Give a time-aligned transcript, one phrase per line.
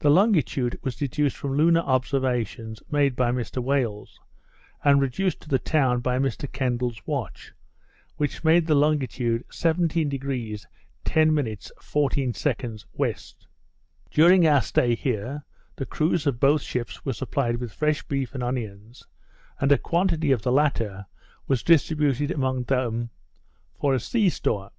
[0.00, 4.18] The longitude was deduced from lunar observations made by Mr Wales,
[4.82, 7.52] and reduced to the town by Mr Kendal's watch,
[8.16, 10.10] which made the longitude 17°
[11.04, 12.32] 10' 14"
[12.96, 13.14] W.
[14.10, 15.44] During our stay here,
[15.76, 19.06] the crews of both ships were supplied with fresh beef and onions;
[19.60, 21.06] and a quantity of the latter
[21.46, 23.10] was distributed amongst them
[23.78, 24.72] for a sea store.